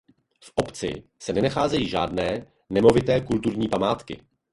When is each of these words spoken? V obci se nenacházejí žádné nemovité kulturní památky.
V 0.43 0.51
obci 0.55 1.03
se 1.19 1.33
nenacházejí 1.33 1.87
žádné 1.87 2.45
nemovité 2.69 3.21
kulturní 3.25 3.67
památky. 3.69 4.21